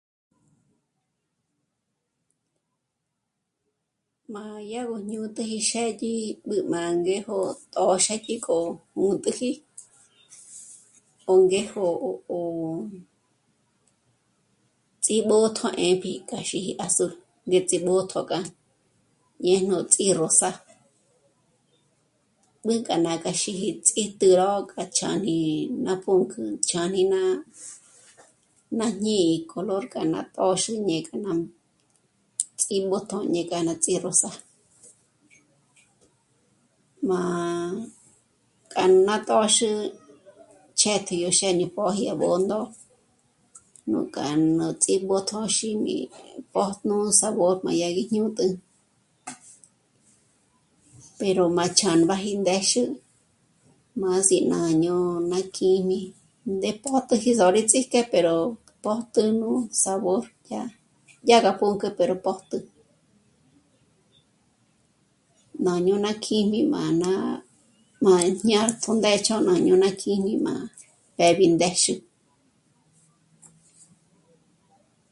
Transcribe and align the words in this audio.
Má 4.35 4.43
yá 4.71 4.81
gó 4.89 4.97
ñûtji 5.09 5.43
yó 5.51 5.59
xë́dyi 5.69 6.11
b'ǚb'ü 6.47 6.69
má 6.71 6.81
ngéjo 7.01 7.37
tô'o 7.73 7.95
xék'i 8.05 8.35
k'o 8.45 8.57
'ū̀ntiji 9.01 9.49
ó 11.31 11.33
ngéjo 11.45 11.85
ó 12.39 12.41
ts'ímbō̌tjō 15.03 15.67
à 15.71 15.75
'ë̀pji 15.85 16.11
k'o 16.29 16.37
xíji 16.49 16.71
azul 16.85 17.13
ngéts'e 17.49 17.77
mbójtjṓ'ō 17.83 18.21
kja 18.29 18.39
ñéj 19.45 19.61
nú 19.67 19.77
ts'írosa. 19.91 20.49
B'ǘnk'a 22.65 22.95
nája 23.05 23.29
xíji 23.41 23.69
ts'ijte 23.85 24.27
ró 24.39 24.49
k'acháni 24.71 25.37
ná 25.85 25.93
pǔnk'ü 26.03 26.41
chân'i 26.69 27.03
ná... 27.13 27.21
jñí'i 28.93 29.37
color 29.51 29.83
k'a 29.93 30.03
ná 30.13 30.19
tö́xü 30.35 30.73
ñe 30.87 30.97
k'a 31.07 31.33
ts'ímō̌tjō 32.61 33.19
ñéj 33.33 33.47
k'a 33.49 33.59
ná 33.67 33.73
ts'írosa. 33.83 34.31
Má 37.07 37.19
k'a 38.71 38.83
nú 38.91 38.97
ná 39.09 39.15
tö́xü 39.27 39.69
ch'ét'i 40.79 41.15
yó 41.23 41.29
xë́dyi 41.39 41.65
póji 41.75 42.03
à 42.13 42.13
Bṓndo 42.19 42.59
nújká 43.91 44.25
ná 44.59 44.67
ts'íbo'to 44.81 45.39
xí 45.55 45.69
mí 45.83 45.97
pö̀jnu 46.53 46.97
sabor 47.19 47.55
má 47.65 47.71
ya 47.81 47.89
gí 47.95 48.03
ñûtjü, 48.15 48.47
pero 51.19 51.43
má 51.57 51.65
ch'ámbaji 51.77 52.31
ndéxü 52.41 52.83
má 54.01 54.11
si 54.27 54.37
nâ'a 54.49 54.71
ñôna 54.83 55.39
kjími 55.55 55.99
ndé 56.55 56.69
pótjü 56.83 57.15
rí 57.23 57.31
só'ojme 57.39 57.61
mí 57.61 57.61
ts'íjke 57.69 57.99
pero 58.13 58.33
pójtü 58.83 59.23
nú 59.39 59.49
sabor 59.83 60.23
yá... 60.51 60.61
yá 61.29 61.37
gá 61.45 61.51
pǔnk'ü 61.59 61.87
pero 61.97 62.15
pójtü, 62.25 62.57
ná 65.65 65.73
ñôna 65.85 66.11
kíjmi 66.23 66.59
má 66.73 66.83
ná... 67.03 67.11
má 68.05 68.13
ñá'a 68.47 68.69
to 68.83 68.89
ndë́ch'o 68.99 69.35
ná 69.81 69.89
kjími 69.99 70.33
má 70.45 70.55
pé'b'i 71.17 71.47
ndéxü 71.55 71.95